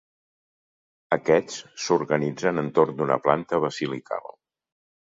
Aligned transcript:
Aquests 1.17 1.59
s'organitzen 1.85 2.65
entorn 2.65 2.99
d'una 3.03 3.21
planta 3.29 3.63
basilical. 3.69 4.31